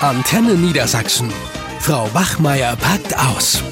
[0.00, 1.30] Antenne Niedersachsen.
[1.78, 3.62] Frau Wachmeier packt aus.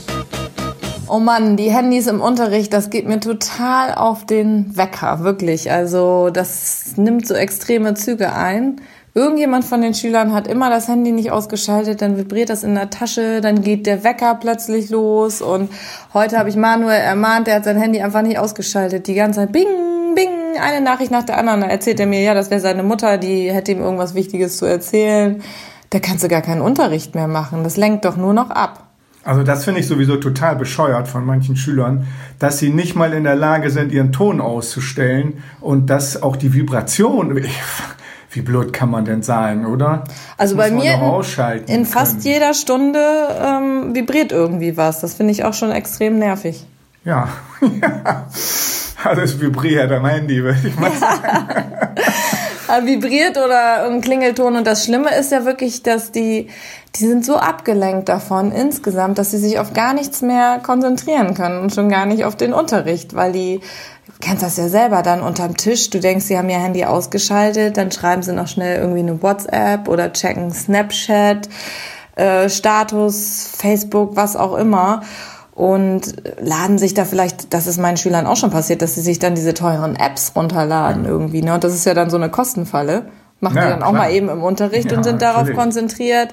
[1.08, 5.70] Oh Mann, die Handys im Unterricht, das geht mir total auf den Wecker, wirklich.
[5.70, 8.82] Also das nimmt so extreme Züge ein.
[9.14, 12.90] Irgendjemand von den Schülern hat immer das Handy nicht ausgeschaltet, dann vibriert das in der
[12.90, 15.70] Tasche, dann geht der Wecker plötzlich los und
[16.12, 19.06] heute habe ich Manuel ermahnt, der hat sein Handy einfach nicht ausgeschaltet.
[19.06, 19.66] Die ganze Zeit bing,
[20.14, 20.28] bing,
[20.62, 21.62] eine Nachricht nach der anderen.
[21.62, 24.66] Da erzählt er mir, ja, das wäre seine Mutter, die hätte ihm irgendwas Wichtiges zu
[24.66, 25.42] erzählen.
[25.90, 27.64] Da kannst du gar keinen Unterricht mehr machen.
[27.64, 28.88] Das lenkt doch nur noch ab.
[29.24, 32.06] Also das finde ich sowieso total bescheuert von manchen Schülern,
[32.38, 36.54] dass sie nicht mal in der Lage sind, ihren Ton auszustellen und dass auch die
[36.54, 37.38] Vibration,
[38.30, 40.04] wie blöd kann man denn sein, oder?
[40.38, 43.00] Also bei mir in, in fast jeder Stunde
[43.44, 45.00] ähm, vibriert irgendwie was.
[45.00, 46.64] Das finde ich auch schon extrem nervig.
[47.04, 47.28] Ja,
[49.04, 51.67] alles vibriert am Handy, würde ich mal sagen.
[52.84, 54.56] vibriert oder ein Klingelton.
[54.56, 56.48] Und das Schlimme ist ja wirklich, dass die,
[56.96, 61.60] die sind so abgelenkt davon insgesamt, dass sie sich auf gar nichts mehr konzentrieren können
[61.60, 63.60] und schon gar nicht auf den Unterricht, weil die,
[64.20, 67.92] kennst das ja selber, dann unterm Tisch, du denkst, sie haben ihr Handy ausgeschaltet, dann
[67.92, 71.48] schreiben sie noch schnell irgendwie eine WhatsApp oder checken Snapchat,
[72.16, 75.02] äh, Status, Facebook, was auch immer
[75.58, 79.18] und laden sich da vielleicht, das ist meinen Schülern auch schon passiert, dass sie sich
[79.18, 81.42] dann diese teuren Apps runterladen irgendwie.
[81.42, 81.52] Ne?
[81.52, 83.08] Und das ist ja dann so eine Kostenfalle.
[83.40, 83.90] Machen ja, die dann klar.
[83.90, 85.58] auch mal eben im Unterricht ja, und sind darauf natürlich.
[85.58, 86.32] konzentriert.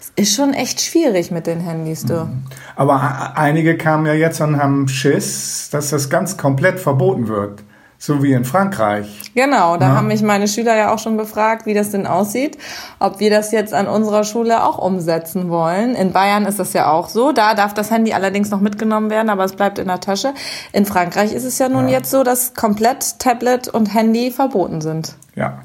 [0.00, 2.24] Es ist schon echt schwierig mit den Handys, du.
[2.24, 2.42] Mhm.
[2.74, 7.62] Aber einige kamen ja jetzt und haben Schiss, dass das ganz komplett verboten wird.
[8.06, 9.06] So wie in Frankreich.
[9.34, 9.94] Genau, da ja.
[9.94, 12.58] haben mich meine Schüler ja auch schon befragt, wie das denn aussieht,
[12.98, 15.94] ob wir das jetzt an unserer Schule auch umsetzen wollen.
[15.94, 17.32] In Bayern ist das ja auch so.
[17.32, 20.34] Da darf das Handy allerdings noch mitgenommen werden, aber es bleibt in der Tasche.
[20.74, 21.96] In Frankreich ist es ja nun ja.
[21.96, 25.14] jetzt so, dass komplett Tablet und Handy verboten sind.
[25.34, 25.62] Ja.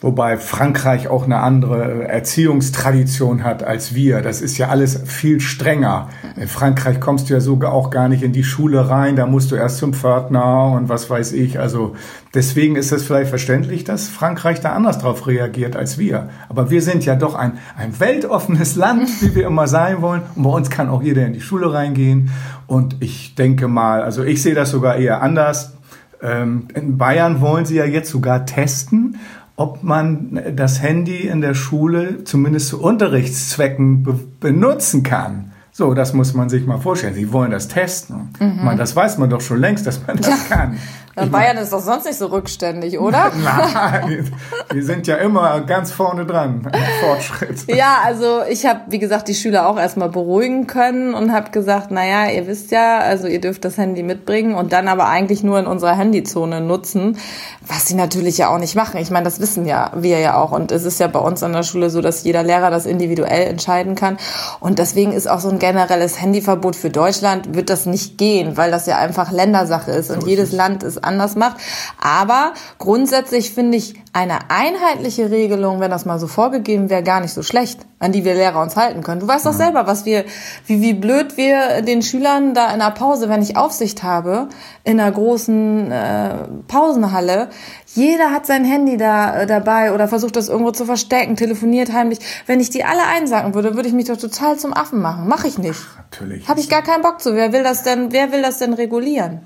[0.00, 4.22] Wobei Frankreich auch eine andere Erziehungstradition hat als wir.
[4.22, 6.08] Das ist ja alles viel strenger.
[6.36, 9.16] In Frankreich kommst du ja sogar auch gar nicht in die Schule rein.
[9.16, 11.58] Da musst du erst zum Pförtner und was weiß ich.
[11.58, 11.96] Also
[12.32, 16.28] deswegen ist es vielleicht verständlich, dass Frankreich da anders drauf reagiert als wir.
[16.48, 20.22] Aber wir sind ja doch ein, ein weltoffenes Land, wie wir immer sein wollen.
[20.36, 22.30] Und bei uns kann auch jeder in die Schule reingehen.
[22.68, 25.72] Und ich denke mal, also ich sehe das sogar eher anders.
[26.20, 29.18] Ähm, in Bayern wollen sie ja jetzt sogar testen,
[29.58, 35.50] ob man das Handy in der Schule zumindest zu Unterrichtszwecken be benutzen kann.
[35.72, 37.14] So, das muss man sich mal vorstellen.
[37.14, 38.30] Sie wollen das testen.
[38.38, 38.64] Mhm.
[38.64, 40.36] Man, das weiß man doch schon längst, dass man das ja.
[40.48, 40.78] kann.
[41.24, 43.30] Ich Bayern ist doch sonst nicht so rückständig, oder?
[43.42, 44.30] Nein,
[44.70, 47.58] wir sind ja immer ganz vorne dran im Fortschritt.
[47.78, 51.90] Ja, also ich habe, wie gesagt, die Schüler auch erstmal beruhigen können und habe gesagt,
[51.90, 55.58] naja, ihr wisst ja, also ihr dürft das Handy mitbringen und dann aber eigentlich nur
[55.58, 57.18] in unserer Handyzone nutzen,
[57.66, 58.98] was sie natürlich ja auch nicht machen.
[59.00, 61.52] Ich meine, das wissen ja wir ja auch und es ist ja bei uns an
[61.52, 64.16] der Schule so, dass jeder Lehrer das individuell entscheiden kann
[64.60, 68.70] und deswegen ist auch so ein generelles Handyverbot für Deutschland wird das nicht gehen, weil
[68.70, 71.56] das ja einfach Ländersache ist und so jedes Land ist anders macht.
[72.00, 77.32] Aber grundsätzlich finde ich eine einheitliche Regelung, wenn das mal so vorgegeben wäre, gar nicht
[77.32, 79.20] so schlecht, an die wir Lehrer uns halten können.
[79.20, 80.24] Du weißt doch selber, was wir,
[80.66, 84.48] wie, wie blöd wir den Schülern da in der Pause, wenn ich Aufsicht habe,
[84.84, 86.34] in einer großen äh,
[86.66, 87.48] Pausenhalle,
[87.94, 92.18] jeder hat sein Handy da äh, dabei oder versucht das irgendwo zu verstecken, telefoniert heimlich.
[92.46, 95.28] Wenn ich die alle einsacken würde, würde ich mich doch total zum Affen machen.
[95.28, 95.80] Mache ich nicht.
[95.96, 96.48] Natürlich.
[96.48, 97.34] Habe ich gar keinen Bock zu.
[97.34, 98.12] Wer will das denn?
[98.12, 99.40] Wer will das denn regulieren?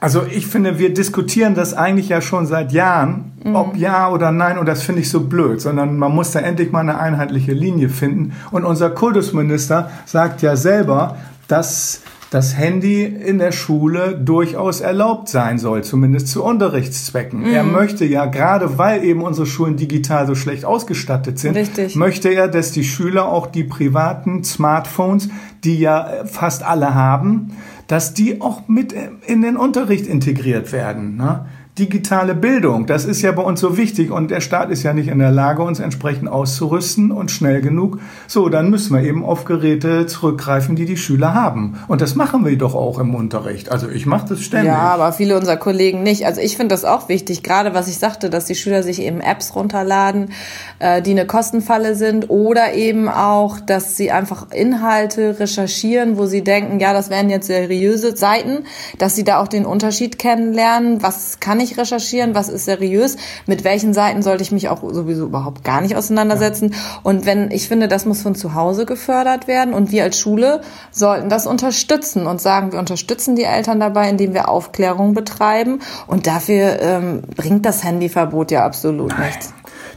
[0.00, 3.56] Also ich finde, wir diskutieren das eigentlich ja schon seit Jahren, mhm.
[3.56, 6.70] ob ja oder nein, und das finde ich so blöd, sondern man muss da endlich
[6.70, 8.32] mal eine einheitliche Linie finden.
[8.50, 11.16] Und unser Kultusminister sagt ja selber,
[11.48, 17.40] dass das Handy in der Schule durchaus erlaubt sein soll, zumindest zu Unterrichtszwecken.
[17.40, 17.46] Mhm.
[17.46, 21.96] Er möchte ja, gerade weil eben unsere Schulen digital so schlecht ausgestattet sind, Richtig.
[21.96, 25.30] möchte er, dass die Schüler auch die privaten Smartphones,
[25.64, 27.52] die ja fast alle haben,
[27.88, 28.94] dass die auch mit
[29.26, 31.16] in den Unterricht integriert werden.
[31.16, 31.46] Ne?
[31.78, 35.08] Digitale Bildung, das ist ja bei uns so wichtig und der Staat ist ja nicht
[35.08, 38.00] in der Lage, uns entsprechend auszurüsten und schnell genug.
[38.26, 41.78] So, dann müssen wir eben auf Geräte zurückgreifen, die die Schüler haben.
[41.88, 43.70] Und das machen wir doch auch im Unterricht.
[43.70, 44.68] Also ich mache das ständig.
[44.68, 46.26] Ja, aber viele unserer Kollegen nicht.
[46.26, 49.20] Also ich finde das auch wichtig, gerade was ich sagte, dass die Schüler sich eben
[49.20, 50.32] Apps runterladen,
[50.78, 56.42] äh, die eine Kostenfalle sind oder eben auch, dass sie einfach Inhalte recherchieren, wo sie
[56.42, 58.64] denken, ja, das wären jetzt seriöse Seiten,
[58.98, 63.16] dass sie da auch den Unterschied kennenlernen, was kann ich ich recherchieren, was ist seriös,
[63.46, 66.72] mit welchen Seiten sollte ich mich auch sowieso überhaupt gar nicht auseinandersetzen.
[66.72, 66.78] Ja.
[67.02, 70.60] Und wenn, ich finde, das muss von zu Hause gefördert werden und wir als Schule
[70.90, 76.26] sollten das unterstützen und sagen, wir unterstützen die Eltern dabei, indem wir Aufklärung betreiben und
[76.26, 79.26] dafür ähm, bringt das Handyverbot ja absolut Nein.
[79.26, 79.52] nichts.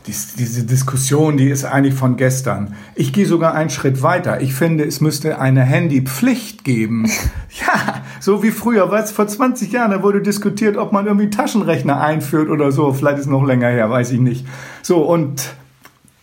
[0.07, 2.75] Dies, diese Diskussion, die ist eigentlich von gestern.
[2.95, 4.41] Ich gehe sogar einen Schritt weiter.
[4.41, 7.05] Ich finde, es müsste eine Handypflicht geben.
[7.61, 12.01] ja, so wie früher, weißt vor 20 Jahren, da wurde diskutiert, ob man irgendwie Taschenrechner
[12.01, 12.93] einführt oder so.
[12.93, 14.45] Vielleicht ist es noch länger her, weiß ich nicht.
[14.81, 15.53] So, und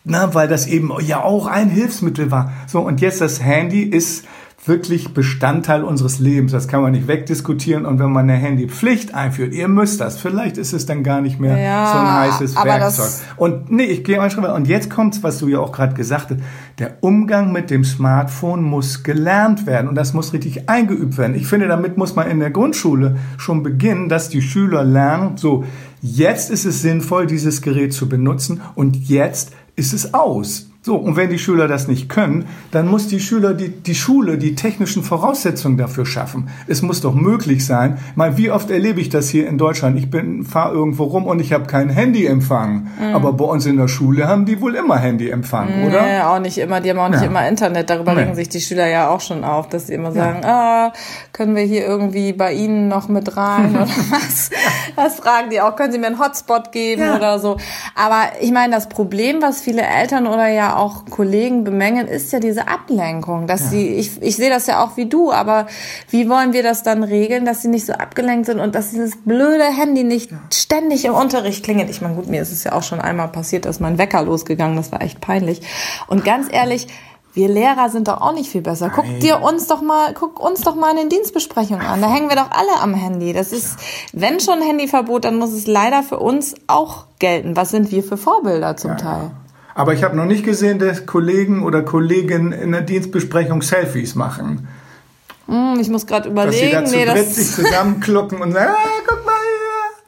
[0.04, 2.52] na, weil das eben ja auch ein Hilfsmittel war.
[2.66, 4.24] So, und jetzt das Handy ist
[4.64, 6.52] wirklich Bestandteil unseres Lebens.
[6.52, 7.86] Das kann man nicht wegdiskutieren.
[7.86, 11.40] Und wenn man eine Handypflicht einführt, ihr müsst das, vielleicht ist es dann gar nicht
[11.40, 13.10] mehr Ja, so ein heißes Werkzeug.
[13.36, 14.54] Und nee, ich gehe Schritt weiter.
[14.54, 16.40] Und jetzt kommt's, was du ja auch gerade gesagt hast.
[16.78, 21.34] Der Umgang mit dem Smartphone muss gelernt werden und das muss richtig eingeübt werden.
[21.34, 25.64] Ich finde, damit muss man in der Grundschule schon beginnen, dass die Schüler lernen, so,
[26.02, 30.68] jetzt ist es sinnvoll, dieses Gerät zu benutzen und jetzt ist es aus.
[30.88, 34.38] So, und wenn die Schüler das nicht können, dann muss die Schüler, die, die Schule,
[34.38, 36.48] die technischen Voraussetzungen dafür schaffen.
[36.66, 37.98] Es muss doch möglich sein.
[38.14, 39.98] Mal, wie oft erlebe ich das hier in Deutschland?
[39.98, 42.86] Ich bin, fahre irgendwo rum und ich habe kein Handyempfang.
[43.12, 46.00] Aber bei uns in der Schule haben die wohl immer Handyempfang, oder?
[46.00, 46.80] Nee, auch nicht immer.
[46.80, 47.26] Die haben auch nicht Ja.
[47.26, 47.90] immer Internet.
[47.90, 48.22] Darüber Nee.
[48.22, 50.94] regen sich die Schüler ja auch schon auf, dass sie immer sagen, ah,
[51.34, 54.48] können wir hier irgendwie bei Ihnen noch mit rein oder was?
[54.96, 55.76] Das fragen die auch.
[55.76, 57.16] Können Sie mir einen Hotspot geben Ja.
[57.16, 57.58] oder so?
[57.94, 62.40] Aber ich meine, das Problem, was viele Eltern oder ja auch Kollegen bemängeln, ist ja
[62.40, 65.66] diese Ablenkung, dass sie, ich, ich sehe das ja auch wie du, aber
[66.10, 69.16] wie wollen wir das dann regeln, dass sie nicht so abgelenkt sind und dass dieses
[69.22, 71.90] blöde Handy nicht ständig im Unterricht klingelt?
[71.90, 74.76] Ich meine, gut, mir ist es ja auch schon einmal passiert, dass mein Wecker losgegangen,
[74.76, 75.60] das war echt peinlich.
[76.06, 76.86] Und ganz ehrlich,
[77.34, 78.90] wir Lehrer sind doch auch nicht viel besser.
[78.92, 79.20] Guck Nein.
[79.20, 82.00] dir uns doch mal, guck uns doch mal in den Dienstbesprechungen an.
[82.00, 83.32] Da hängen wir doch alle am Handy.
[83.32, 83.76] Das ist,
[84.12, 87.54] wenn schon Handyverbot, dann muss es leider für uns auch gelten.
[87.54, 89.30] Was sind wir für Vorbilder zum Teil?
[89.78, 94.66] Aber ich habe noch nicht gesehen, dass Kollegen oder Kolleginnen in der Dienstbesprechung Selfies machen.
[95.46, 97.06] Hm, ich muss gerade Dass sie überlegen.
[97.06, 99.34] da Nee, sich zusammenklucken und sagen, ah, guck mal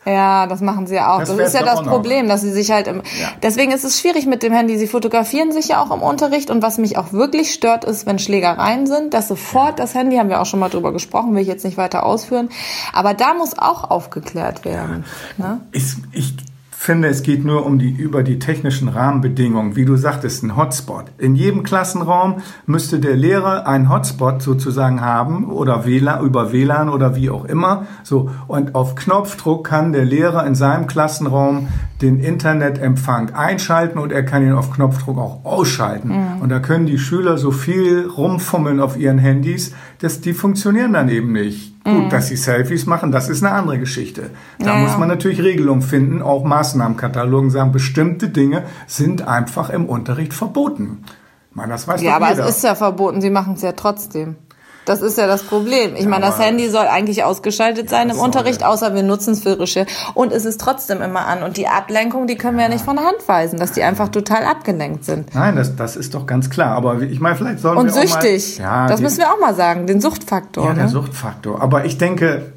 [0.04, 0.12] hier.
[0.12, 1.20] ja, das machen sie ja auch.
[1.20, 1.86] Das Das, ist ja das noch.
[1.88, 3.02] Problem, dass sie sich halt im,
[3.44, 4.76] deswegen ist es schwierig mit dem Handy.
[4.76, 8.18] Sie fotografieren sich ja auch im Unterricht und was mich auch wirklich stört, ist, wenn
[8.18, 11.48] Schlägereien sind, dass sofort das Handy, haben wir auch schon mal drüber gesprochen, will ich
[11.48, 12.48] jetzt nicht weiter ausführen.
[12.92, 15.04] Aber da muss auch aufgeklärt werden.
[15.38, 15.60] Ne?
[15.70, 16.34] Ich, ich
[16.82, 19.76] finde, es geht nur um die, über die technischen Rahmenbedingungen.
[19.76, 21.04] Wie du sagtest, ein Hotspot.
[21.18, 27.16] In jedem Klassenraum müsste der Lehrer einen Hotspot sozusagen haben oder WLAN, über WLAN oder
[27.16, 27.86] wie auch immer.
[28.02, 28.30] So.
[28.48, 31.68] Und auf Knopfdruck kann der Lehrer in seinem Klassenraum
[32.00, 36.12] den Internetempfang einschalten und er kann ihn auf Knopfdruck auch ausschalten.
[36.40, 41.10] Und da können die Schüler so viel rumfummeln auf ihren Handys, dass die funktionieren dann
[41.10, 41.74] eben nicht.
[41.94, 44.30] Gut, dass sie Selfies machen, das ist eine andere Geschichte.
[44.58, 49.86] Da Ja, muss man natürlich Regelungen finden, auch Maßnahmenkatalogen sagen, bestimmte Dinge sind einfach im
[49.86, 51.04] Unterricht verboten.
[51.50, 52.44] Ich meine, das weiß Ja, aber jeder.
[52.46, 54.36] es ist ja verboten, sie machen es ja trotzdem.
[54.86, 55.94] Das ist ja das Problem.
[55.94, 58.68] Ich meine, das Handy soll eigentlich ausgeschaltet sein im Unterricht, ja.
[58.68, 59.86] außer wir nutzen es für Recherche.
[60.14, 61.42] Und es ist trotzdem immer an.
[61.42, 64.08] Und die Ablenkung, die können wir ja nicht von der Hand weisen, dass die einfach
[64.08, 65.34] total abgelenkt sind.
[65.34, 66.74] Nein, das, das ist doch ganz klar.
[66.76, 68.58] Aber ich meine, vielleicht sollen Und wir auch süchtig.
[68.58, 70.64] Mal, ja, das die- müssen wir auch mal sagen, den Suchtfaktor.
[70.64, 70.88] Ja, der ne?
[70.90, 71.60] Suchtfaktor.
[71.62, 72.52] Aber ich denke,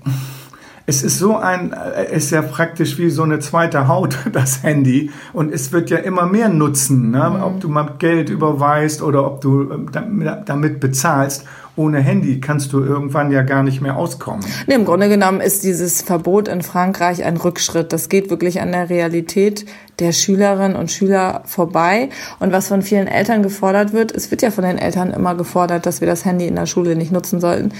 [0.85, 1.73] es ist so ein,
[2.09, 5.11] es ist ja praktisch wie so eine zweite Haut, das Handy.
[5.33, 7.29] Und es wird ja immer mehr nutzen, ne?
[7.37, 7.43] Mhm.
[7.43, 11.43] ob du mal Geld überweist oder ob du damit- damit bezahlst.
[11.75, 14.45] Ohne Handy kannst du irgendwann ja gar nicht mehr auskommen.
[14.67, 17.91] Nee, Im Grunde genommen ist dieses Verbot in Frankreich ein Rückschritt.
[17.91, 19.65] Das geht wirklich an der Realität
[19.99, 22.09] der Schülerinnen und Schüler vorbei.
[22.39, 25.87] Und was von vielen Eltern gefordert wird, es wird ja von den Eltern immer gefordert,
[25.87, 27.71] dass wir das Handy in der Schule nicht nutzen sollten.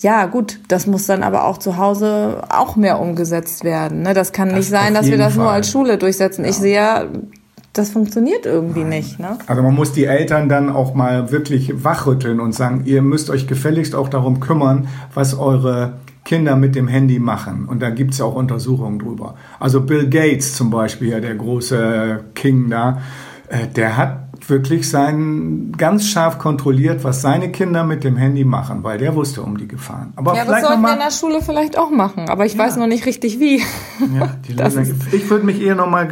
[0.00, 4.02] Ja, gut, das muss dann aber auch zu Hause auch mehr umgesetzt werden.
[4.02, 4.12] ne?
[4.12, 5.54] Das kann nicht sein, auf dass wir das nur Fall.
[5.54, 6.44] als Schule durchsetzen.
[6.44, 7.04] Ich sehe ja,
[7.74, 9.18] das funktioniert irgendwie nicht.
[9.18, 9.36] Ne?
[9.46, 13.46] Also man muss die Eltern dann auch mal wirklich wachrütteln und sagen, ihr müsst euch
[13.46, 17.66] gefälligst auch darum kümmern, was eure Kinder mit dem Handy machen.
[17.66, 19.34] Und da gibt's ja auch Untersuchungen drüber.
[19.58, 23.02] Also Bill Gates zum Beispiel, der große King da,
[23.48, 28.82] äh, der hat wirklich sein ganz scharf kontrolliert, was seine Kinder mit dem Handy machen,
[28.82, 30.12] weil der wusste um die Gefahren.
[30.16, 32.28] Aber Ja, das sollten wir in der Schule vielleicht auch machen.
[32.28, 33.62] Aber ich weiß noch nicht richtig wie.
[34.16, 34.36] Ja,
[35.12, 36.08] ich würde mich eher noch mal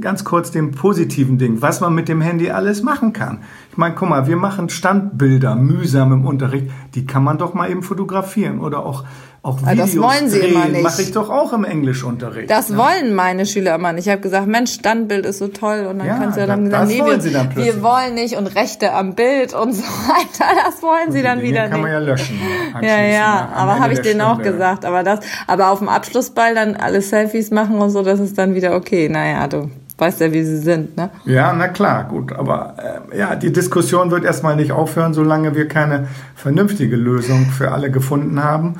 [0.00, 3.40] ganz kurz dem positiven Ding, was man mit dem Handy alles machen kann.
[3.70, 7.70] Ich meine, guck mal, wir machen Standbilder mühsam im Unterricht, die kann man doch mal
[7.70, 9.04] eben fotografieren oder auch
[9.46, 10.82] auch das Videos wollen sie drehen, immer nicht.
[10.82, 12.50] mache ich doch auch im Englischunterricht.
[12.50, 14.06] Das wollen meine Schüler immer nicht.
[14.06, 15.86] Ich habe gesagt, Mensch, Standbild ist so toll.
[15.88, 17.56] Und dann Ja, kannst du ja da- dann das sagen, nee, wollen wir, sie dann
[17.56, 20.50] wir wollen nicht und Rechte am Bild und so weiter.
[20.64, 21.82] Das wollen sie Die dann Dinge wieder kann nicht.
[21.82, 22.38] man ja löschen.
[22.82, 24.84] ja, ja, aber habe ich denen auch gesagt.
[24.84, 28.54] Aber das, aber auf dem Abschlussball dann alle Selfies machen und so, das ist dann
[28.54, 29.08] wieder okay.
[29.08, 31.08] Naja, du weißt ja, wie sie sind, ne?
[31.24, 32.30] Ja, na klar, gut.
[32.32, 32.74] Aber
[33.12, 37.90] äh, ja, die Diskussion wird erstmal nicht aufhören, solange wir keine vernünftige Lösung für alle
[37.90, 38.74] gefunden haben.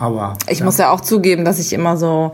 [0.00, 0.64] Aber ich ja.
[0.64, 2.32] muss ja auch zugeben, dass ich immer so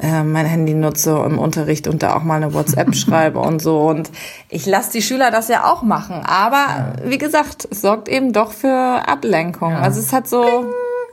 [0.00, 3.82] äh, mein Handy nutze im Unterricht und da auch mal eine WhatsApp schreibe und so.
[3.82, 4.10] Und
[4.48, 6.22] ich lasse die Schüler das ja auch machen.
[6.26, 6.92] Aber ja.
[7.04, 9.70] wie gesagt, es sorgt eben doch für Ablenkung.
[9.70, 9.78] Ja.
[9.78, 10.66] Also es hat so.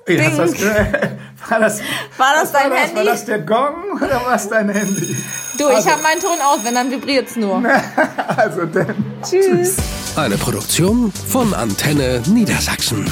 [0.07, 0.19] Ding.
[0.19, 0.61] Hast das,
[1.49, 1.79] war das,
[2.17, 2.95] war das dein war Handy?
[2.95, 5.15] war das der Gong oder war es dein Handy?
[5.59, 5.79] Du, also.
[5.79, 7.61] ich habe meinen Ton aus, wenn dann vibriert's nur.
[8.35, 8.95] also dann.
[9.21, 9.77] Tschüss.
[10.15, 13.05] Eine Produktion von Antenne Niedersachsen.